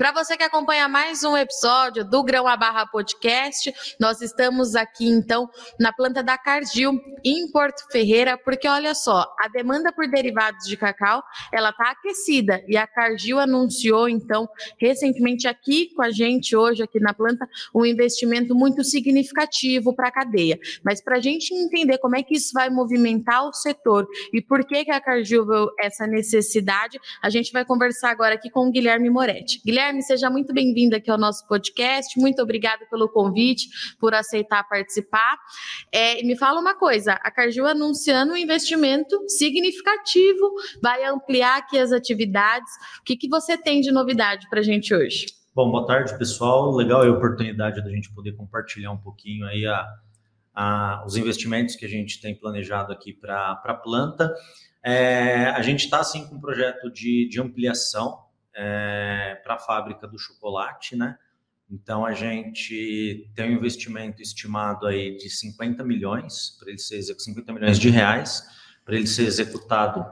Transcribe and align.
para 0.00 0.12
você 0.12 0.34
que 0.34 0.42
acompanha 0.42 0.88
mais 0.88 1.22
um 1.24 1.36
episódio 1.36 2.02
do 2.02 2.24
Grão 2.24 2.48
a 2.48 2.56
Barra 2.56 2.86
Podcast, 2.86 3.70
nós 4.00 4.22
estamos 4.22 4.74
aqui 4.74 5.06
então 5.06 5.46
na 5.78 5.92
planta 5.92 6.22
da 6.22 6.38
Cargill, 6.38 6.98
em 7.22 7.50
Porto 7.52 7.84
Ferreira, 7.92 8.38
porque 8.38 8.66
olha 8.66 8.94
só, 8.94 9.30
a 9.38 9.46
demanda 9.48 9.92
por 9.92 10.08
derivados 10.08 10.66
de 10.66 10.74
cacau, 10.74 11.22
ela 11.52 11.70
tá 11.70 11.90
aquecida 11.90 12.64
e 12.66 12.78
a 12.78 12.86
Cargill 12.86 13.38
anunciou 13.38 14.08
então 14.08 14.48
recentemente 14.78 15.46
aqui 15.46 15.92
com 15.94 16.00
a 16.00 16.10
gente 16.10 16.56
hoje 16.56 16.82
aqui 16.82 16.98
na 16.98 17.12
planta 17.12 17.46
um 17.74 17.84
investimento 17.84 18.54
muito 18.54 18.82
significativo 18.82 19.94
para 19.94 20.08
a 20.08 20.10
cadeia. 20.10 20.58
Mas 20.82 21.04
para 21.04 21.18
a 21.18 21.20
gente 21.20 21.52
entender 21.52 21.98
como 21.98 22.16
é 22.16 22.22
que 22.22 22.36
isso 22.36 22.54
vai 22.54 22.70
movimentar 22.70 23.46
o 23.46 23.52
setor 23.52 24.08
e 24.32 24.40
por 24.40 24.64
que 24.64 24.82
que 24.82 24.90
a 24.90 24.98
Cargill 24.98 25.44
viu 25.44 25.68
essa 25.78 26.06
necessidade, 26.06 26.98
a 27.22 27.28
gente 27.28 27.52
vai 27.52 27.66
conversar 27.66 28.08
agora 28.08 28.34
aqui 28.34 28.48
com 28.48 28.66
o 28.66 28.70
Guilherme 28.70 29.10
Moretti. 29.10 29.60
Guilherme, 29.62 29.89
seja 29.98 30.30
muito 30.30 30.54
bem-vindo 30.54 30.94
aqui 30.94 31.10
ao 31.10 31.18
nosso 31.18 31.46
podcast. 31.48 32.18
Muito 32.18 32.40
obrigada 32.40 32.86
pelo 32.88 33.08
convite, 33.08 33.68
por 33.98 34.14
aceitar 34.14 34.62
participar. 34.68 35.36
É, 35.92 36.22
me 36.22 36.36
fala 36.36 36.60
uma 36.60 36.74
coisa: 36.74 37.14
a 37.14 37.30
Cargill 37.30 37.66
anunciando 37.66 38.32
um 38.32 38.36
investimento 38.36 39.18
significativo, 39.28 40.52
vai 40.80 41.04
ampliar 41.04 41.58
aqui 41.58 41.76
as 41.76 41.90
atividades. 41.90 42.72
O 43.00 43.04
que, 43.04 43.16
que 43.16 43.28
você 43.28 43.58
tem 43.58 43.80
de 43.80 43.90
novidade 43.90 44.48
para 44.48 44.60
a 44.60 44.62
gente 44.62 44.94
hoje? 44.94 45.26
Bom, 45.52 45.68
boa 45.68 45.84
tarde, 45.84 46.16
pessoal. 46.16 46.70
Legal 46.70 47.02
a 47.02 47.10
oportunidade 47.10 47.82
da 47.82 47.90
gente 47.90 48.12
poder 48.14 48.32
compartilhar 48.32 48.92
um 48.92 48.98
pouquinho 48.98 49.44
aí 49.46 49.66
a, 49.66 49.84
a, 50.54 51.04
os 51.04 51.16
investimentos 51.16 51.74
que 51.74 51.84
a 51.84 51.88
gente 51.88 52.20
tem 52.20 52.36
planejado 52.36 52.92
aqui 52.92 53.12
para 53.12 53.60
a 53.64 53.74
planta. 53.74 54.32
É, 54.84 55.46
a 55.46 55.60
gente 55.62 55.84
está, 55.84 55.98
assim, 55.98 56.26
com 56.28 56.36
um 56.36 56.40
projeto 56.40 56.88
de, 56.92 57.28
de 57.28 57.40
ampliação 57.40 58.29
é, 58.54 59.40
para 59.42 59.54
a 59.54 59.58
fábrica 59.58 60.06
do 60.06 60.18
chocolate, 60.18 60.96
né? 60.96 61.18
Então, 61.70 62.04
a 62.04 62.12
gente 62.12 63.30
tem 63.34 63.50
um 63.50 63.58
investimento 63.58 64.20
estimado 64.20 64.86
aí 64.86 65.16
de 65.16 65.30
50 65.30 65.84
milhões, 65.84 66.56
para 66.58 66.68
ele 66.68 66.78
ser 66.78 67.00
50 67.02 67.52
milhões 67.52 67.78
de 67.78 67.90
reais, 67.90 68.44
para 68.84 68.96
ele 68.96 69.06
ser 69.06 69.22
executado 69.22 70.04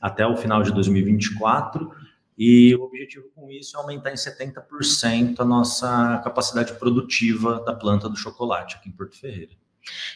até 0.00 0.24
o 0.24 0.36
final 0.36 0.62
de 0.62 0.72
2024. 0.72 1.90
E 2.38 2.74
o 2.76 2.82
objetivo 2.82 3.28
com 3.34 3.50
isso 3.50 3.76
é 3.76 3.80
aumentar 3.80 4.12
em 4.12 4.14
70% 4.14 5.40
a 5.40 5.44
nossa 5.44 6.20
capacidade 6.22 6.74
produtiva 6.74 7.60
da 7.64 7.74
planta 7.74 8.08
do 8.08 8.16
chocolate 8.16 8.76
aqui 8.76 8.88
em 8.88 8.92
Porto 8.92 9.18
Ferreira. 9.18 9.52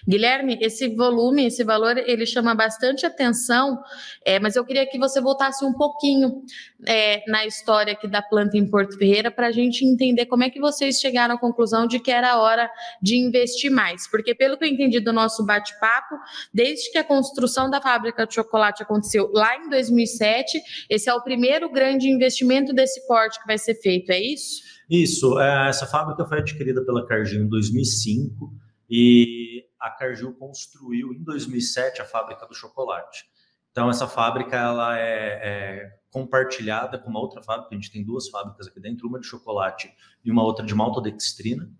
Guilherme, 0.06 0.58
esse 0.60 0.88
volume, 0.88 1.46
esse 1.46 1.62
valor, 1.64 1.98
ele 1.98 2.24
chama 2.24 2.54
bastante 2.54 3.04
atenção, 3.04 3.78
é, 4.24 4.38
mas 4.38 4.56
eu 4.56 4.64
queria 4.64 4.86
que 4.86 4.98
você 4.98 5.20
voltasse 5.20 5.64
um 5.64 5.72
pouquinho 5.72 6.42
é, 6.86 7.22
na 7.30 7.46
história 7.46 7.92
aqui 7.92 8.08
da 8.08 8.22
planta 8.22 8.56
em 8.56 8.68
Porto 8.68 8.96
Ferreira 8.96 9.30
para 9.30 9.48
a 9.48 9.52
gente 9.52 9.84
entender 9.84 10.26
como 10.26 10.44
é 10.44 10.50
que 10.50 10.60
vocês 10.60 10.98
chegaram 11.00 11.34
à 11.34 11.38
conclusão 11.38 11.86
de 11.86 11.98
que 11.98 12.10
era 12.10 12.38
hora 12.38 12.70
de 13.02 13.16
investir 13.16 13.70
mais. 13.70 14.08
Porque, 14.08 14.34
pelo 14.34 14.56
que 14.56 14.64
eu 14.64 14.68
entendi 14.68 15.00
do 15.00 15.12
nosso 15.12 15.44
bate-papo, 15.44 16.14
desde 16.52 16.90
que 16.90 16.98
a 16.98 17.04
construção 17.04 17.68
da 17.68 17.80
fábrica 17.80 18.26
de 18.26 18.34
chocolate 18.34 18.82
aconteceu 18.82 19.30
lá 19.32 19.56
em 19.56 19.68
2007, 19.68 20.60
esse 20.88 21.08
é 21.08 21.14
o 21.14 21.22
primeiro 21.22 21.70
grande 21.70 22.08
investimento 22.08 22.72
desse 22.72 23.06
porte 23.06 23.38
que 23.40 23.46
vai 23.46 23.58
ser 23.58 23.74
feito, 23.74 24.10
é 24.10 24.20
isso? 24.20 24.62
Isso, 24.88 25.38
é, 25.38 25.68
essa 25.68 25.86
fábrica 25.86 26.24
foi 26.24 26.38
adquirida 26.38 26.82
pela 26.82 27.06
Cargill 27.06 27.42
em 27.42 27.48
2005 27.48 28.67
e 28.88 29.66
a 29.78 29.90
Cargill 29.90 30.34
construiu 30.34 31.12
em 31.12 31.22
2007 31.22 32.00
a 32.00 32.04
fábrica 32.04 32.46
do 32.46 32.54
chocolate. 32.54 33.26
Então 33.70 33.90
essa 33.90 34.08
fábrica 34.08 34.56
ela 34.56 34.98
é, 34.98 35.40
é, 35.42 35.98
compartilhada 36.10 36.98
com 36.98 37.10
uma 37.10 37.20
outra 37.20 37.42
fábrica. 37.42 37.68
A 37.72 37.74
gente 37.74 37.92
tem 37.92 38.04
duas 38.04 38.28
fábricas 38.28 38.66
aqui 38.66 38.80
dentro, 38.80 39.06
uma 39.06 39.20
de 39.20 39.26
chocolate 39.26 39.92
e 40.24 40.30
uma 40.30 40.42
outra 40.42 40.64
de 40.64 40.74
maltodextrina. 40.74 41.70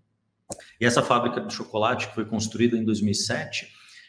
E 0.79 0.85
essa 0.85 1.01
fábrica 1.01 1.41
de 1.41 1.53
chocolate 1.53 2.07
que 2.07 2.15
foi 2.15 2.25
construída 2.25 2.77
em 2.77 2.85
2007, 2.85 3.67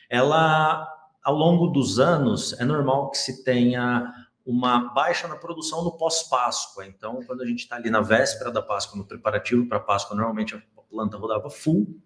ela 0.09 0.88
ao 1.22 1.34
longo 1.34 1.69
dos 1.69 1.99
anos 1.99 2.59
é 2.59 2.65
normal 2.65 3.11
que 3.11 3.19
se 3.19 3.44
tenha 3.44 4.12
uma 4.44 4.93
baixa 4.93 5.28
na 5.28 5.37
produção 5.37 5.84
no 5.84 5.97
pós-Páscoa. 5.97 6.87
Então, 6.87 7.21
quando 7.27 7.43
a 7.43 7.47
gente 7.47 7.61
está 7.61 7.77
ali 7.77 7.91
na 7.91 8.00
véspera 8.00 8.50
da 8.50 8.62
Páscoa, 8.62 8.99
no 8.99 9.06
preparativo 9.06 9.67
para 9.67 9.78
a 9.78 9.82
Páscoa, 9.82 10.17
normalmente 10.17 10.55
a 10.55 10.62
planta 10.88 11.17
rodava 11.17 11.50
full 11.50 12.00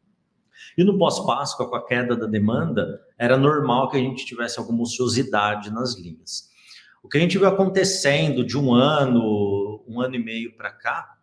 e 0.76 0.84
no 0.84 0.98
pós-Páscoa, 0.98 1.68
com 1.68 1.76
a 1.76 1.86
queda 1.86 2.16
da 2.16 2.26
demanda, 2.26 3.00
era 3.18 3.36
normal 3.36 3.90
que 3.90 3.96
a 3.96 4.00
gente 4.00 4.24
tivesse 4.24 4.58
alguma 4.58 4.82
ociosidade 4.82 5.72
nas 5.72 5.96
linhas. 5.96 6.50
O 7.02 7.08
que 7.08 7.18
a 7.18 7.20
gente 7.20 7.36
viu 7.36 7.46
acontecendo 7.46 8.44
de 8.44 8.56
um 8.56 8.72
ano, 8.72 9.84
um 9.86 10.00
ano 10.00 10.14
e 10.14 10.18
meio 10.18 10.56
para 10.56 10.70
cá, 10.70 11.18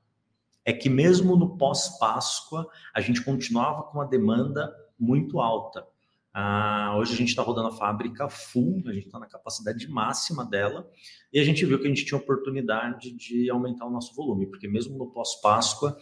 é 0.63 0.71
que 0.71 0.89
mesmo 0.89 1.35
no 1.35 1.57
pós-Páscoa, 1.57 2.67
a 2.93 3.01
gente 3.01 3.23
continuava 3.23 3.83
com 3.83 3.97
uma 3.97 4.07
demanda 4.07 4.71
muito 4.99 5.39
alta. 5.39 5.85
Ah, 6.33 6.95
hoje 6.97 7.13
a 7.13 7.17
gente 7.17 7.29
está 7.29 7.41
rodando 7.41 7.69
a 7.69 7.75
fábrica 7.75 8.29
full, 8.29 8.83
a 8.85 8.93
gente 8.93 9.07
está 9.07 9.19
na 9.19 9.25
capacidade 9.25 9.85
máxima 9.89 10.45
dela, 10.45 10.89
e 11.33 11.39
a 11.39 11.43
gente 11.43 11.65
viu 11.65 11.77
que 11.77 11.85
a 11.85 11.89
gente 11.89 12.05
tinha 12.05 12.17
oportunidade 12.17 13.11
de 13.11 13.49
aumentar 13.49 13.85
o 13.85 13.89
nosso 13.89 14.15
volume, 14.15 14.45
porque 14.45 14.67
mesmo 14.67 14.97
no 14.97 15.07
pós-Páscoa, 15.07 15.97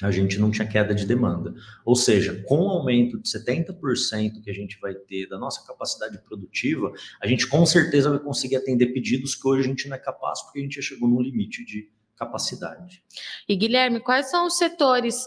a 0.00 0.10
gente 0.10 0.38
não 0.38 0.50
tinha 0.50 0.66
queda 0.66 0.94
de 0.94 1.04
demanda. 1.04 1.54
Ou 1.84 1.94
seja, 1.94 2.42
com 2.46 2.60
o 2.60 2.68
aumento 2.68 3.20
de 3.20 3.28
70% 3.28 4.42
que 4.42 4.50
a 4.50 4.54
gente 4.54 4.78
vai 4.80 4.94
ter 4.94 5.28
da 5.28 5.38
nossa 5.38 5.66
capacidade 5.66 6.18
produtiva, 6.22 6.92
a 7.20 7.26
gente 7.26 7.46
com 7.46 7.66
certeza 7.66 8.10
vai 8.10 8.18
conseguir 8.18 8.56
atender 8.56 8.86
pedidos 8.86 9.34
que 9.34 9.46
hoje 9.46 9.64
a 9.64 9.68
gente 9.68 9.88
não 9.88 9.96
é 9.96 9.98
capaz, 9.98 10.42
porque 10.42 10.60
a 10.60 10.62
gente 10.62 10.76
já 10.76 10.82
chegou 10.82 11.08
no 11.08 11.20
limite 11.20 11.64
de 11.64 11.90
capacidade. 12.16 13.02
E 13.48 13.56
Guilherme, 13.56 14.00
quais 14.00 14.30
são 14.30 14.46
os 14.46 14.56
setores 14.56 15.26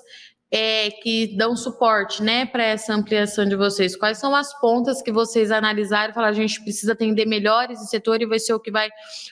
é, 0.52 0.90
que 0.90 1.36
dão 1.36 1.56
suporte 1.56 2.24
né, 2.24 2.46
para 2.46 2.64
essa 2.64 2.94
ampliação 2.94 3.46
de 3.46 3.56
vocês? 3.56 3.96
Quais 3.96 4.18
são 4.18 4.34
as 4.36 4.58
pontas 4.60 5.02
que 5.02 5.12
vocês 5.12 5.52
analisaram 5.52 6.12
e 6.12 6.14
falaram, 6.14 6.34
a 6.34 6.42
gente 6.42 6.64
precisa 6.64 6.94
atender 6.94 7.26
melhor 7.26 7.70
esse 7.70 7.88
setor 7.88 8.22
e 8.22 8.26
vai 8.26 8.40
ser 8.40 8.54
o 8.54 8.60
que 8.60 8.72
vai 8.72 8.90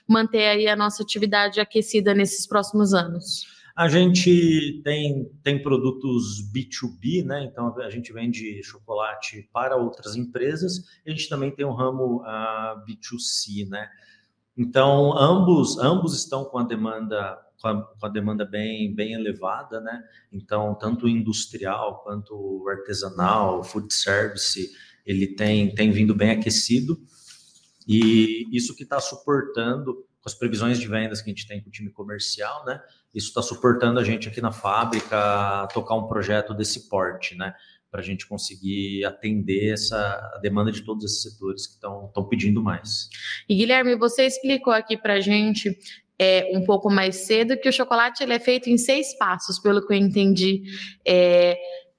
manter 0.08 0.48
aí 0.48 0.68
a 0.68 0.76
nossa 0.76 1.02
atividade 1.02 1.60
aquecida 1.60 2.14
nesses 2.14 2.46
próximos 2.46 2.94
anos? 2.94 3.62
A 3.76 3.88
gente 3.88 4.82
tem, 4.84 5.26
tem 5.42 5.62
produtos 5.62 6.44
B2B, 6.54 7.26
né? 7.26 7.44
Então 7.44 7.76
a 7.80 7.90
gente 7.90 8.14
vende 8.14 8.62
chocolate 8.64 9.50
para 9.52 9.76
outras 9.76 10.16
empresas. 10.16 10.84
A 11.06 11.10
gente 11.10 11.28
também 11.28 11.50
tem 11.50 11.66
um 11.66 11.74
ramo 11.74 12.18
uh, 12.18 12.26
ah, 12.26 12.86
B2C, 12.88 13.68
né? 13.68 13.90
Então 14.56 15.18
ambos 15.18 15.80
ambos 15.80 16.16
estão 16.16 16.46
com 16.46 16.60
a 16.60 16.64
demanda 16.64 17.40
com 17.60 17.68
a, 17.68 17.82
com 17.82 18.06
a, 18.06 18.10
demanda 18.10 18.46
bem 18.46 18.94
bem 18.94 19.14
elevada, 19.14 19.82
né? 19.82 20.04
Então 20.32 20.76
tanto 20.76 21.08
industrial 21.08 22.04
quanto 22.04 22.64
artesanal, 22.70 23.64
food 23.64 23.92
service, 23.92 24.70
ele 25.04 25.28
tem 25.36 25.74
tem 25.74 25.90
vindo 25.90 26.14
bem 26.14 26.30
aquecido 26.30 27.02
e 27.88 28.48
isso 28.56 28.76
que 28.76 28.84
está 28.84 29.00
suportando 29.00 30.06
com 30.24 30.30
as 30.30 30.34
previsões 30.34 30.80
de 30.80 30.88
vendas 30.88 31.22
que 31.22 31.30
a 31.30 31.34
gente 31.34 31.46
tem 31.46 31.62
com 31.62 31.68
o 31.68 31.72
time 31.72 31.90
comercial, 31.90 32.66
né? 32.66 32.82
Isso 33.14 33.28
está 33.28 33.42
suportando 33.42 34.00
a 34.00 34.04
gente 34.04 34.30
aqui 34.30 34.40
na 34.40 34.54
fábrica 34.54 35.68
tocar 35.74 35.96
um 35.96 36.08
projeto 36.08 36.54
desse 36.54 36.88
porte, 36.88 37.36
né? 37.36 37.54
Para 37.92 38.00
a 38.00 38.04
gente 38.04 38.26
conseguir 38.26 39.04
atender 39.04 39.74
essa 39.74 40.40
demanda 40.42 40.72
de 40.72 40.82
todos 40.82 41.04
esses 41.04 41.22
setores 41.22 41.68
que 41.68 41.74
estão 41.74 42.28
pedindo 42.30 42.64
mais. 42.64 43.10
E 43.50 43.54
Guilherme, 43.54 43.98
você 43.98 44.26
explicou 44.26 44.72
aqui 44.72 44.96
para 44.96 45.16
a 45.16 45.20
gente 45.20 45.78
é, 46.18 46.50
um 46.54 46.64
pouco 46.64 46.90
mais 46.90 47.18
cedo 47.18 47.58
que 47.58 47.68
o 47.68 47.74
chocolate 47.74 48.24
ele 48.24 48.34
é 48.34 48.40
feito 48.40 48.70
em 48.70 48.78
seis 48.78 49.18
passos, 49.18 49.60
pelo 49.60 49.86
que 49.86 49.94
eu 49.94 49.98
entendi. 49.98 50.64
É, 51.06 51.58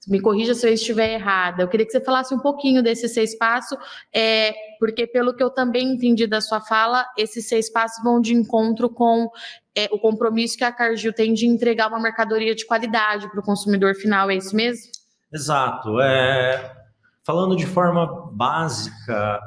me 0.09 0.21
corrija 0.21 0.55
se 0.55 0.67
eu 0.67 0.73
estiver 0.73 1.15
errada. 1.15 1.63
Eu 1.63 1.69
queria 1.69 1.87
que 1.87 1.93
você 1.93 2.01
falasse 2.01 2.35
um 2.35 2.39
pouquinho 2.39 2.83
desses 2.83 3.13
seis 3.13 3.37
passos, 3.37 3.79
é, 4.13 4.55
porque 4.79 5.07
pelo 5.07 5.35
que 5.35 5.43
eu 5.43 5.51
também 5.51 5.93
entendi 5.93 6.27
da 6.27 6.41
sua 6.41 6.61
fala, 6.61 7.07
esses 7.17 7.49
seis 7.49 7.71
passos 7.71 8.03
vão 8.03 8.21
de 8.21 8.35
encontro 8.35 8.89
com 8.91 9.31
é, 9.75 9.89
o 9.91 9.99
compromisso 9.99 10.57
que 10.57 10.65
a 10.65 10.73
Cargill 10.73 11.13
tem 11.13 11.33
de 11.33 11.47
entregar 11.47 11.89
uma 11.89 12.01
mercadoria 12.01 12.55
de 12.55 12.67
qualidade 12.67 13.29
para 13.31 13.41
o 13.41 13.43
consumidor 13.43 13.95
final, 13.95 14.31
é 14.31 14.37
isso 14.37 14.55
mesmo? 14.55 14.91
Exato. 15.33 16.01
É, 16.01 16.77
falando 17.25 17.57
de 17.57 17.67
forma 17.67 18.31
básica, 18.33 19.41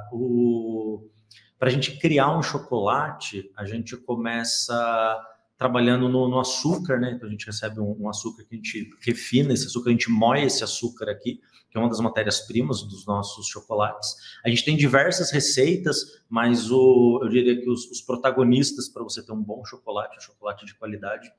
para 1.57 1.69
a 1.69 1.71
gente 1.71 1.97
criar 1.97 2.37
um 2.37 2.43
chocolate, 2.43 3.49
a 3.55 3.65
gente 3.65 3.95
começa 3.95 5.17
trabalhando 5.57 6.07
no, 6.07 6.27
no, 6.27 6.39
açúcar, 6.39 6.99
né? 6.99 7.13
Então 7.13 7.27
a 7.27 7.31
gente 7.31 7.45
recebe 7.45 7.79
um, 7.79 7.97
um, 7.99 8.09
açúcar 8.09 8.43
que 8.43 8.53
a 8.53 8.57
gente 8.57 8.89
refina 9.01 9.53
esse 9.53 9.65
açúcar, 9.65 9.89
a 9.89 9.93
gente 9.93 10.09
moe 10.09 10.43
esse 10.43 10.63
açúcar 10.63 11.09
aqui, 11.09 11.41
que 11.69 11.77
é 11.77 11.79
uma 11.79 11.89
das 11.89 11.99
matérias-primas 11.99 12.83
dos 12.83 13.05
nossos 13.07 13.47
chocolates. 13.47 14.15
A 14.45 14.49
gente 14.49 14.63
tem 14.63 14.77
diversas 14.77 15.31
receitas, 15.31 16.21
mas 16.29 16.69
o, 16.69 17.19
eu 17.23 17.29
diria 17.29 17.59
que 17.59 17.67
os, 17.67 17.89
os 17.89 18.01
protagonistas 18.01 18.87
para 18.87 19.01
você 19.01 19.25
ter 19.25 19.31
um 19.31 19.41
bom 19.41 19.65
chocolate, 19.65 20.17
um 20.17 20.21
chocolate 20.21 20.65
de 20.65 20.75
qualidade, 20.75 21.31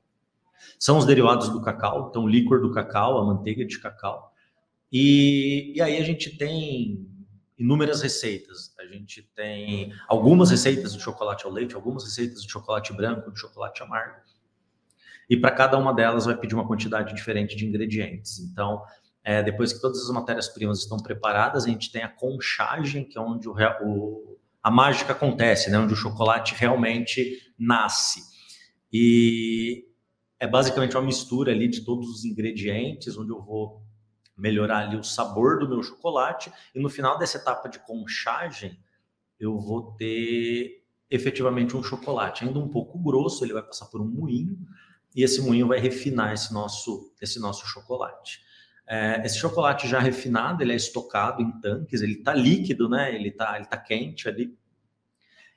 são 0.79 0.99
os 0.99 1.07
derivados 1.07 1.49
do 1.49 1.63
cacau, 1.63 2.09
então 2.11 2.25
o 2.25 2.29
líquor 2.29 2.61
do 2.61 2.73
cacau, 2.73 3.19
a 3.19 3.25
manteiga 3.25 3.65
de 3.65 3.79
cacau. 3.79 4.33
E, 4.93 5.73
e 5.77 5.81
aí 5.81 5.97
a 5.97 6.05
gente 6.05 6.37
tem 6.37 7.07
inúmeras 7.59 8.01
receitas. 8.01 8.73
A 8.79 8.87
gente 8.87 9.23
tem 9.35 9.93
algumas 10.07 10.51
receitas 10.51 10.95
de 10.95 11.03
chocolate 11.03 11.45
ao 11.45 11.53
leite, 11.53 11.75
algumas 11.75 12.05
receitas 12.05 12.43
de 12.43 12.51
chocolate 12.51 12.93
branco, 12.93 13.33
de 13.33 13.41
chocolate 13.41 13.83
amargo. 13.83 14.17
e 15.29 15.37
para 15.37 15.51
cada 15.51 15.77
uma 15.77 15.93
delas 15.93 16.25
vai 16.25 16.35
pedir 16.35 16.55
uma 16.55 16.67
quantidade 16.67 17.15
diferente 17.15 17.55
de 17.55 17.67
ingredientes. 17.67 18.39
Então, 18.39 18.83
é, 19.23 19.43
depois 19.43 19.75
que 19.75 19.81
todas 19.81 20.01
as 20.03 20.11
matérias-primas 20.11 20.79
estão 20.79 20.97
preparadas, 20.97 21.65
a 21.65 21.69
gente 21.69 21.93
tem 21.93 22.03
a 22.03 22.09
conchagem, 22.09 23.05
que 23.05 23.19
é 23.19 23.21
onde 23.21 23.47
o, 23.47 23.55
o, 23.83 24.39
a 24.63 24.71
mágica 24.71 25.13
acontece, 25.13 25.71
né? 25.71 25.79
onde 25.79 25.93
o 25.93 25.97
chocolate 25.97 26.55
realmente 26.55 27.53
nasce. 27.59 28.23
E 28.91 29.85
é 30.41 30.47
basicamente 30.47 30.97
uma 30.97 31.05
mistura 31.05 31.53
ali 31.53 31.69
de 31.69 31.85
todos 31.85 32.09
os 32.09 32.25
ingredientes, 32.25 33.19
onde 33.19 33.31
eu 33.31 33.43
vou 33.43 33.83
melhorar 34.39 34.87
ali 34.87 34.97
o 34.97 35.03
sabor 35.03 35.59
do 35.59 35.69
meu 35.69 35.83
chocolate, 35.83 36.53
e 36.75 36.81
no 36.81 36.89
final 36.89 37.19
dessa 37.19 37.39
etapa 37.39 37.69
de 37.69 37.79
conchagem, 37.81 38.79
eu 39.39 39.59
vou 39.59 39.93
ter 39.93 40.85
efetivamente 41.11 41.77
um 41.77 41.83
chocolate 41.83 42.45
ainda 42.45 42.59
um 42.59 42.69
pouco 42.69 42.99
grosso, 42.99 43.45
ele 43.45 43.53
vai 43.53 43.63
passar 43.63 43.87
por 43.87 44.01
um 44.01 44.07
moinho, 44.07 44.59
e 45.15 45.23
esse 45.23 45.41
moinho 45.41 45.67
vai 45.67 45.79
refinar 45.79 46.33
esse 46.33 46.53
nosso, 46.53 47.13
esse 47.21 47.41
nosso 47.41 47.67
chocolate. 47.67 48.41
É, 48.87 49.21
esse 49.25 49.39
chocolate 49.39 49.87
já 49.87 49.99
refinado, 49.99 50.63
ele 50.63 50.73
é 50.73 50.77
estocado 50.77 51.43
em 51.43 51.51
tanques, 51.61 52.01
ele 52.01 52.15
está 52.15 52.33
líquido, 52.33 52.89
né? 52.89 53.15
Ele 53.15 53.29
está 53.29 53.57
ele 53.57 53.67
tá 53.67 53.77
quente 53.77 54.29
ali. 54.29 54.57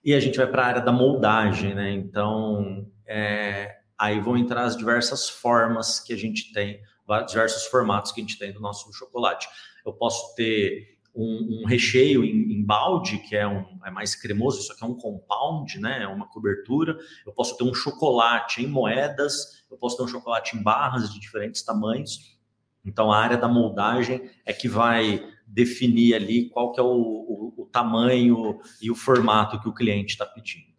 E 0.04 0.13
a 0.13 0.19
gente 0.19 0.38
vai 0.38 0.48
para 0.48 0.63
a 0.63 0.68
área 0.68 0.81
da 0.81 0.92
moldagem, 0.92 1.74
né? 1.74 1.92
Então, 1.92 2.89
é, 3.06 3.81
aí 3.98 4.19
vão 4.19 4.36
entrar 4.36 4.63
as 4.63 4.75
diversas 4.75 5.30
formas 5.30 6.00
que 6.00 6.12
a 6.12 6.18
gente 6.18 6.51
tem, 6.51 6.81
diversos 7.22 7.66
formatos 7.66 8.12
que 8.12 8.22
a 8.22 8.24
gente 8.24 8.40
tem 8.40 8.54
do 8.54 8.60
nosso 8.60 8.92
chocolate. 8.94 9.48
Eu 9.86 9.94
posso 9.94 10.36
ter 10.36 11.00
um, 11.13 11.62
um 11.62 11.66
recheio 11.68 12.24
em, 12.24 12.54
em, 12.54 12.63
balde, 12.63 13.18
que 13.18 13.36
é, 13.36 13.48
um, 13.48 13.66
é 13.86 13.92
mais 13.92 14.16
cremoso, 14.16 14.62
isso 14.62 14.72
aqui 14.72 14.84
é 14.84 14.88
um 14.88 14.96
compound, 14.96 15.80
né? 15.80 16.04
É 16.04 16.08
uma 16.08 16.28
cobertura. 16.28 16.98
Eu 17.25 17.34
posso 17.34 17.58
ter 17.58 17.63
um 17.63 17.74
chocolate 17.74 18.63
em 18.63 18.68
moedas, 18.68 19.66
eu 19.69 19.78
posso 19.78 19.98
ter 19.98 20.04
um 20.04 20.08
chocolate 20.08 20.56
em 20.56 20.63
barras 20.63 21.12
de 21.12 21.19
diferentes 21.19 21.62
tamanhos. 21.63 22.40
Então, 22.84 23.12
a 23.12 23.19
área 23.19 23.38
da 23.38 23.48
moldagem 23.48 24.30
é 24.46 24.54
que 24.54 24.68
vai 24.68 25.24
definir 25.46 26.16
ali 26.16 26.50
qual 26.50 26.72
que 26.72 26.80
é 26.80 26.84
o, 26.84 26.88
o, 26.88 27.54
o 27.58 27.66
tamanho 27.66 28.60
e 28.81 28.90
o 28.90 28.96
formato 28.96 29.60
que 29.60 29.68
o 29.68 29.74
cliente 29.74 30.13
está 30.13 30.25
pedindo. 30.25 30.70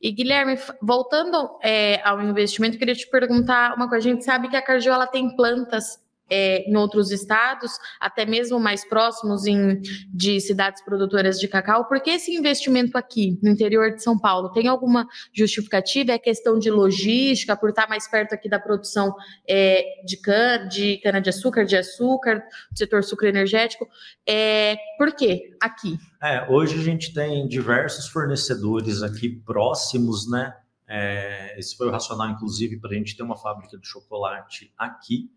E 0.00 0.10
Guilherme, 0.12 0.58
voltando 0.80 1.58
é, 1.62 2.00
ao 2.02 2.22
investimento, 2.22 2.78
queria 2.78 2.94
te 2.94 3.06
perguntar 3.08 3.74
uma 3.74 3.88
coisa. 3.88 4.08
A 4.08 4.12
gente 4.12 4.24
sabe 4.24 4.48
que 4.48 4.56
a 4.56 4.62
Cargill 4.62 4.94
ela 4.94 5.06
tem 5.06 5.36
plantas 5.36 5.98
é, 6.30 6.68
em 6.70 6.76
outros 6.76 7.10
estados, 7.10 7.72
até 8.00 8.24
mesmo 8.24 8.60
mais 8.60 8.84
próximos 8.84 9.46
em, 9.46 9.80
de 10.08 10.40
cidades 10.40 10.82
produtoras 10.84 11.38
de 11.38 11.48
cacau, 11.48 11.86
por 11.86 12.00
que 12.00 12.10
esse 12.10 12.32
investimento 12.34 12.96
aqui 12.96 13.38
no 13.42 13.50
interior 13.50 13.94
de 13.94 14.02
São 14.02 14.18
Paulo 14.18 14.50
tem 14.52 14.68
alguma 14.68 15.06
justificativa? 15.32 16.12
É 16.12 16.18
questão 16.18 16.58
de 16.58 16.70
logística, 16.70 17.56
por 17.56 17.70
estar 17.70 17.88
mais 17.88 18.08
perto 18.08 18.34
aqui 18.34 18.48
da 18.48 18.58
produção 18.58 19.14
é, 19.48 19.84
de, 20.04 20.16
cana, 20.16 20.68
de 20.68 20.98
cana-de-açúcar, 20.98 21.64
de 21.64 21.76
açúcar, 21.76 22.42
do 22.70 22.78
setor 22.78 23.02
sucro 23.02 23.26
energético. 23.26 23.88
É, 24.26 24.76
por 24.96 25.14
que 25.14 25.56
aqui? 25.60 25.98
É, 26.22 26.46
hoje 26.50 26.78
a 26.78 26.82
gente 26.82 27.12
tem 27.12 27.48
diversos 27.48 28.08
fornecedores 28.08 29.02
aqui 29.02 29.28
próximos, 29.28 30.30
né? 30.30 30.54
É, 30.92 31.56
esse 31.58 31.76
foi 31.76 31.86
o 31.86 31.90
racional, 31.90 32.28
inclusive, 32.28 32.78
para 32.78 32.90
a 32.90 32.94
gente 32.94 33.16
ter 33.16 33.22
uma 33.22 33.36
fábrica 33.36 33.78
de 33.78 33.86
chocolate 33.86 34.72
aqui. 34.76 35.30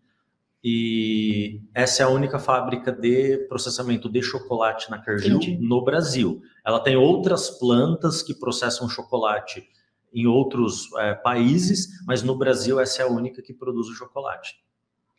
E 0.66 1.60
essa 1.74 2.02
é 2.02 2.06
a 2.06 2.08
única 2.08 2.38
fábrica 2.38 2.90
de 2.90 3.36
processamento 3.48 4.08
de 4.08 4.22
chocolate 4.22 4.90
na 4.90 4.98
Cargill 4.98 5.38
no 5.60 5.84
Brasil. 5.84 6.40
Ela 6.64 6.80
tem 6.80 6.96
outras 6.96 7.50
plantas 7.50 8.22
que 8.22 8.32
processam 8.32 8.88
chocolate 8.88 9.62
em 10.14 10.26
outros 10.26 10.88
é, 10.96 11.14
países, 11.14 11.88
mas 12.06 12.22
no 12.22 12.34
Brasil 12.34 12.80
essa 12.80 13.02
é 13.02 13.04
a 13.04 13.10
única 13.10 13.42
que 13.42 13.52
produz 13.52 13.88
o 13.88 13.94
chocolate. 13.94 14.54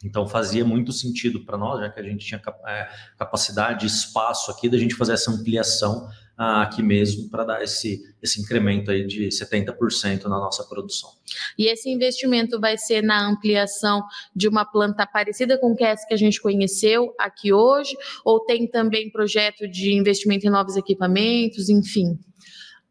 Então 0.03 0.27
fazia 0.27 0.65
muito 0.65 0.91
sentido 0.91 1.45
para 1.45 1.57
nós, 1.57 1.79
já 1.79 1.89
que 1.89 1.99
a 1.99 2.03
gente 2.03 2.25
tinha 2.25 2.41
é, 2.67 2.89
capacidade, 3.17 3.85
espaço 3.85 4.51
aqui, 4.51 4.69
da 4.69 4.77
gente 4.77 4.95
fazer 4.95 5.13
essa 5.13 5.31
ampliação 5.31 6.07
aqui 6.37 6.83
mesmo 6.83 7.29
para 7.29 7.45
dar 7.45 7.63
esse, 7.63 8.01
esse 8.21 8.41
incremento 8.41 8.91
aí 8.91 9.05
de 9.07 9.27
70% 9.27 10.23
na 10.23 10.37
nossa 10.37 10.63
produção. 10.65 11.09
E 11.57 11.67
esse 11.67 11.89
investimento 11.89 12.59
vai 12.59 12.77
ser 12.77 13.01
na 13.01 13.25
ampliação 13.25 14.03
de 14.35 14.47
uma 14.47 14.65
planta 14.65 15.07
parecida 15.07 15.57
com 15.57 15.73
essa 15.79 16.05
que 16.05 16.13
a 16.13 16.17
gente 16.17 16.41
conheceu 16.41 17.13
aqui 17.17 17.53
hoje, 17.53 17.95
ou 18.25 18.41
tem 18.41 18.67
também 18.69 19.09
projeto 19.09 19.67
de 19.67 19.93
investimento 19.93 20.45
em 20.45 20.49
novos 20.49 20.75
equipamentos, 20.75 21.69
enfim? 21.69 22.19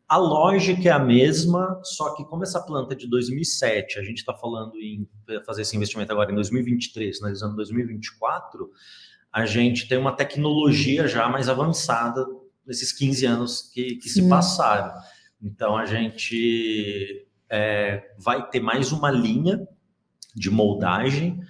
A 0.07 0.19
lógica 0.19 0.89
é 0.89 0.93
a 0.93 0.99
mesma, 0.99 1.81
só 1.83 2.15
que 2.15 2.25
como 2.25 2.43
essa 2.43 2.61
planta 2.61 2.93
é 2.93 2.97
de 2.97 3.09
2007, 3.09 3.99
a 3.99 4.03
gente 4.03 4.19
está 4.19 4.35
falando 4.35 4.77
em 4.77 5.09
fazer 5.47 5.63
esse 5.63 5.77
investimento 5.77 6.13
agora 6.13 6.31
em 6.31 6.35
2023, 6.35 7.17
finalizando 7.17 7.57
2024, 7.57 8.71
a 9.33 9.47
gente 9.47 9.89
tem 9.89 9.99
uma 9.99 10.13
tecnologia 10.13 11.09
já 11.09 11.29
mais 11.29 11.49
avançada 11.49 12.25
nesses 12.67 12.93
15 12.93 13.27
anos 13.27 13.63
que, 13.73 13.97
que 13.97 14.09
se 14.09 14.29
passaram. 14.29 14.95
Então, 15.43 15.77
a 15.77 15.87
gente 15.87 17.27
é, 17.49 18.15
vai 18.19 18.49
ter 18.49 18.61
mais 18.61 18.93
uma 18.93 19.11
linha 19.11 19.67
de 20.35 20.51
moldagem 20.51 21.41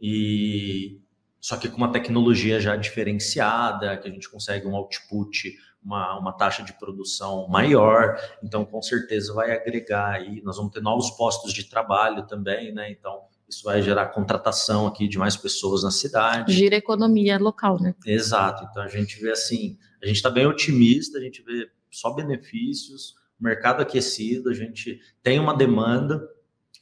e 0.00 1.00
só 1.40 1.56
que 1.56 1.68
com 1.68 1.78
uma 1.78 1.90
tecnologia 1.90 2.60
já 2.60 2.76
diferenciada, 2.76 3.96
que 3.96 4.08
a 4.08 4.10
gente 4.10 4.30
consegue 4.30 4.66
um 4.66 4.76
output, 4.76 5.56
uma, 5.82 6.18
uma 6.18 6.32
taxa 6.32 6.62
de 6.62 6.72
produção 6.74 7.48
maior, 7.48 8.16
então 8.42 8.64
com 8.64 8.82
certeza 8.82 9.32
vai 9.32 9.52
agregar 9.52 10.14
aí, 10.14 10.42
nós 10.42 10.56
vamos 10.56 10.72
ter 10.72 10.80
novos 10.80 11.10
postos 11.10 11.52
de 11.52 11.64
trabalho 11.64 12.26
também, 12.26 12.72
né? 12.72 12.90
Então 12.90 13.22
isso 13.48 13.64
vai 13.64 13.82
gerar 13.82 14.06
contratação 14.06 14.86
aqui 14.86 15.08
de 15.08 15.18
mais 15.18 15.36
pessoas 15.36 15.82
na 15.82 15.90
cidade. 15.90 16.52
Gira 16.52 16.76
economia 16.76 17.38
local, 17.38 17.80
né? 17.80 17.94
Exato. 18.06 18.64
Então 18.70 18.82
a 18.82 18.88
gente 18.88 19.20
vê 19.20 19.30
assim, 19.30 19.76
a 20.02 20.06
gente 20.06 20.16
está 20.16 20.30
bem 20.30 20.46
otimista, 20.46 21.18
a 21.18 21.20
gente 21.20 21.42
vê 21.42 21.68
só 21.90 22.12
benefícios, 22.12 23.14
mercado 23.40 23.82
aquecido, 23.82 24.50
a 24.50 24.54
gente 24.54 25.00
tem 25.22 25.40
uma 25.40 25.56
demanda, 25.56 26.22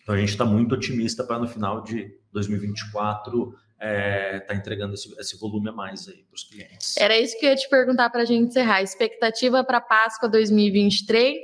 então 0.03 0.15
a 0.15 0.19
gente 0.19 0.31
está 0.31 0.45
muito 0.45 0.75
otimista 0.75 1.25
para 1.25 1.39
no 1.39 1.47
final 1.47 1.83
de 1.83 2.11
2024 2.33 3.55
é, 3.81 4.41
tá 4.41 4.55
entregando 4.55 4.95
esse, 4.95 5.15
esse, 5.21 5.39
volume 5.39 5.69
a 5.69 5.73
mais 5.73 6.09
aí 6.09 6.25
para 6.25 6.35
os 6.35 6.45
clientes. 6.45 6.97
Era 6.97 7.17
isso 7.19 7.39
que 7.39 7.47
eu 7.47 7.51
ia 7.51 7.57
te 7.57 7.69
perguntar 7.69 8.11
para 8.11 8.23
a 8.23 8.25
gente 8.25 8.49
encerrar. 8.49 8.83
Expectativa 8.83 9.63
para 9.63 9.81
Páscoa 9.81 10.29
2023 10.29 11.39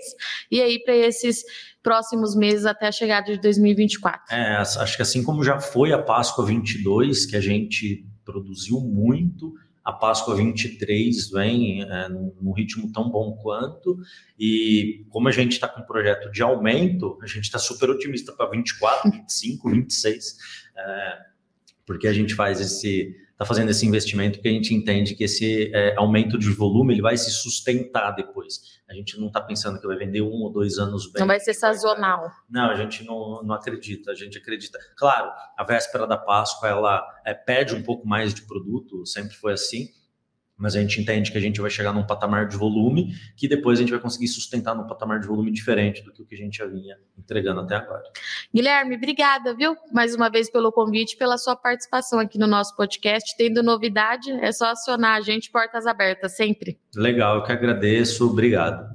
e 0.51 0.61
aí 0.61 0.83
para 0.83 0.95
esses 0.97 1.45
próximos 1.83 2.35
meses 2.35 2.67
até 2.67 2.89
a 2.89 2.93
chegada 2.93 3.33
de 3.33 3.41
2024. 3.41 4.35
É, 4.35 4.57
acho 4.57 4.97
que 4.97 5.03
assim 5.03 5.23
como 5.23 5.45
já 5.45 5.61
foi 5.61 5.93
a 5.93 6.03
Páscoa 6.03 6.45
22, 6.45 7.27
que 7.27 7.37
a 7.37 7.41
gente 7.41 8.05
produziu 8.25 8.81
muito, 8.81 9.55
a 9.85 9.93
Páscoa 9.93 10.35
23 10.35 11.31
vem 11.31 11.83
é, 11.83 12.09
num 12.09 12.53
ritmo 12.53 12.91
tão 12.91 13.11
bom 13.11 13.37
quanto, 13.37 13.99
e 14.39 15.05
como 15.11 15.29
a 15.29 15.31
gente 15.31 15.53
está 15.53 15.69
com 15.69 15.83
um 15.83 15.85
projeto 15.85 16.33
de 16.33 16.43
aumento, 16.43 17.19
a 17.23 17.27
gente 17.27 17.45
está 17.45 17.59
super 17.59 17.91
otimista 17.91 18.33
para 18.33 18.49
24, 18.49 19.11
25, 19.11 19.71
26, 19.71 20.37
é, 20.75 21.34
porque 21.87 22.09
a 22.09 22.13
gente 22.13 22.35
faz 22.35 22.61
esse 22.61 23.15
está 23.35 23.45
fazendo 23.45 23.69
esse 23.71 23.85
investimento 23.85 24.39
porque 24.39 24.49
a 24.49 24.53
gente 24.53 24.73
entende 24.73 25.15
que 25.15 25.25
esse 25.25 25.71
é, 25.75 25.97
aumento 25.97 26.39
de 26.39 26.49
volume 26.51 26.95
ele 26.95 27.03
vai 27.03 27.17
se 27.17 27.33
sustentar 27.33 28.13
depois. 28.13 28.81
A 28.89 28.95
gente 28.95 29.19
não 29.19 29.27
está 29.27 29.41
pensando 29.41 29.81
que 29.81 29.87
vai 29.87 29.97
vender 29.97 30.23
um 30.23 30.43
ou 30.43 30.53
dois 30.53 30.79
anos 30.79 31.11
bem. 31.11 31.19
Não 31.19 31.27
vai 31.27 31.41
ser 31.41 31.53
sazonal. 31.53 32.31
Não, 32.49 32.71
a 32.71 32.77
gente 32.77 33.05
não, 33.05 33.43
não 33.43 33.55
acredita. 33.55 34.13
A 34.13 34.15
gente 34.15 34.39
acredita. 34.39 34.79
Claro, 34.97 35.33
a 35.57 35.65
véspera 35.65 36.07
da 36.07 36.17
Páscoa 36.17 36.69
ela 36.69 37.05
é, 37.25 37.35
pede 37.35 37.75
um 37.75 37.83
pouco 37.83 38.07
mais 38.07 38.33
de 38.33 38.43
produto, 38.43 39.05
sempre 39.05 39.35
foi 39.35 39.53
assim 39.53 39.89
mas 40.65 40.75
a 40.75 40.81
gente 40.81 40.99
entende 40.99 41.31
que 41.31 41.37
a 41.37 41.41
gente 41.43 41.61
vai 41.61 41.69
chegar 41.69 41.93
num 41.93 42.03
patamar 42.03 42.49
de 42.49 42.57
volume 42.57 43.15
que 43.37 43.47
depois 43.47 43.79
a 43.79 43.83
gente 43.83 43.91
vai 43.91 44.01
conseguir 44.01 44.29
sustentar 44.29 44.75
num 44.75 44.87
patamar 44.87 45.21
de 45.21 45.27
volume 45.27 45.53
diferente 45.53 46.03
do 46.03 46.11
que 46.11 46.23
o 46.23 46.25
que 46.25 46.35
a 46.35 46.39
gente 46.39 46.57
já 46.57 46.67
vinha 46.67 46.97
entregando 47.19 47.61
até 47.61 47.75
agora. 47.77 48.03
Guilherme, 48.53 48.97
obrigada, 48.97 49.55
viu? 49.55 49.77
Mais 49.93 50.15
uma 50.15 50.31
vez 50.31 50.51
pelo 50.51 50.73
convite, 50.73 51.19
pela 51.19 51.37
sua 51.37 51.55
participação 51.55 52.19
aqui 52.19 52.39
no 52.39 52.47
nosso 52.47 52.75
podcast. 52.77 53.37
Tendo 53.37 53.63
novidade, 53.63 54.31
é 54.31 54.51
só 54.53 54.71
acionar 54.71 55.19
a 55.19 55.21
gente, 55.21 55.51
portas 55.51 55.87
abertas, 55.87 56.35
sempre. 56.35 56.79
Legal, 56.97 57.37
eu 57.37 57.43
que 57.43 57.53
agradeço, 57.53 58.27
obrigado. 58.27 58.91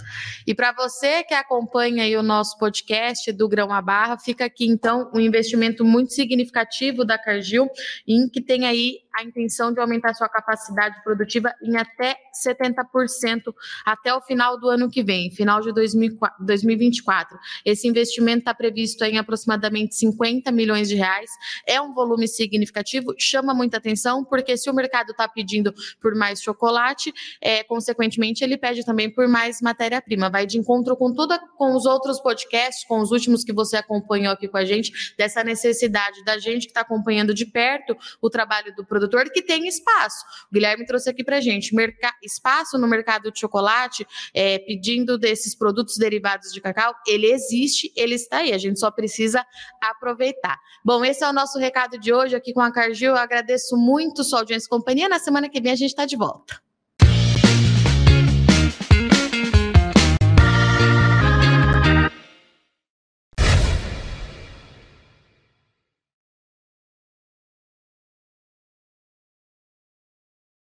E 0.48 0.56
para 0.56 0.74
você 0.74 1.24
que 1.24 1.36
acompanha 1.36 2.04
aí 2.04 2.18
o 2.18 2.24
nosso 2.24 2.58
podcast 2.58 3.32
do 3.32 3.48
Grão 3.48 3.72
a 3.72 3.80
Barra, 3.80 4.18
fica 4.18 4.46
aqui 4.46 4.66
então 4.66 5.12
um 5.14 5.20
investimento 5.20 5.86
muito 5.86 6.14
significativo 6.14 7.06
da 7.06 7.16
Cargill, 7.16 7.70
em 8.08 8.28
que 8.28 8.42
tem 8.42 8.66
aí 8.66 8.98
a 9.20 9.24
intenção 9.24 9.74
de 9.74 9.80
aumentar 9.80 10.14
sua 10.14 10.30
capacidade 10.30 11.02
produtiva 11.04 11.54
em 11.64 11.76
até 11.78 12.18
70% 12.46 13.54
até 13.86 14.14
o 14.14 14.22
final 14.22 14.60
do 14.60 14.70
ano 14.70 14.90
que 14.90 15.04
vem, 15.04 15.32
final 15.32 15.62
de 15.62 15.74
2024. 15.74 17.38
Esse 17.66 17.88
investimento 17.88 18.40
está 18.40 18.54
previsto 18.54 19.04
em 19.04 19.18
aproximadamente 19.18 19.96
50 19.96 20.52
milhões 20.52 20.88
de 20.88 20.96
reais. 20.96 21.30
É 21.68 21.82
um 21.82 21.94
volume 21.94 22.28
significativo, 22.28 23.14
chama 23.18 23.54
muita 23.54 23.78
atenção, 23.78 24.24
porque 24.24 24.58
se 24.58 24.70
o 24.70 24.74
mercado 24.74 25.12
está 25.12 25.28
pedindo 25.28 25.74
por 26.02 26.16
mais 26.16 26.42
chocolate, 26.42 27.14
é, 27.42 27.64
consequentemente, 27.64 28.44
ele 28.44 28.58
pede 28.58 28.86
também 28.86 29.10
por 29.10 29.28
mais 29.28 29.62
matéria-prima. 29.62 30.30
Vai 30.30 30.46
de 30.46 30.58
encontro 30.58 30.96
com 30.96 31.14
tudo, 31.14 31.38
com 31.58 31.76
os 31.76 31.86
outros 31.86 32.20
podcasts, 32.20 32.86
com 32.86 33.00
os 33.00 33.12
últimos 33.12 33.44
que 33.44 33.54
você 33.54 33.78
acompanhou 33.78 34.34
aqui 34.34 34.48
com 34.48 34.58
a 34.58 34.66
gente, 34.66 35.14
dessa 35.18 35.44
necessidade 35.44 36.24
da 36.24 36.38
gente 36.38 36.64
que 36.64 36.72
está 36.72 36.82
acompanhando 36.82 37.34
de 37.34 37.46
perto 37.46 37.98
o 38.22 38.30
trabalho 38.30 38.74
do 38.76 38.86
produtor, 38.86 39.30
que 39.32 39.42
tem 39.42 39.68
espaço. 39.68 40.24
O 40.50 40.54
Guilherme 40.54 40.86
trouxe 40.86 41.10
aqui 41.10 41.24
para 41.24 41.39
gente 41.42 41.76
espaço 42.24 42.78
no 42.78 42.88
mercado 42.88 43.32
de 43.32 43.40
chocolate, 43.40 44.06
é, 44.34 44.60
pedindo 44.60 45.18
desses 45.18 45.56
produtos 45.56 45.98
derivados 45.98 46.52
de 46.52 46.62
cacau, 46.62 46.94
ele 47.08 47.28
existe, 47.28 47.92
ele 47.96 48.16
está 48.16 48.38
aí, 48.38 48.54
a 48.54 48.58
gente 48.58 48.80
só 48.80 48.92
precisa 48.92 49.46
aproveitar. 49.82 50.58
Bom, 50.84 51.04
esse 51.04 51.24
é 51.24 51.30
o 51.30 51.34
nosso 51.34 51.58
recado 51.60 51.98
de 51.98 52.14
hoje 52.14 52.36
aqui 52.36 52.54
com 52.54 52.62
a 52.62 52.72
Cargill. 52.72 53.12
Eu 53.12 53.18
agradeço 53.18 53.76
muito 53.78 54.24
sua 54.24 54.40
audiência 54.40 54.68
e 54.68 54.70
companhia. 54.70 55.10
Na 55.10 55.20
semana 55.20 55.50
que 55.50 55.62
vem 55.62 55.72
a 55.72 55.76
gente 55.76 55.90
está 55.90 56.06
de 56.06 56.16
volta. 56.16 56.69